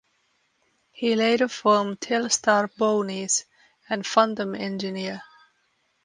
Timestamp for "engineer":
4.55-5.21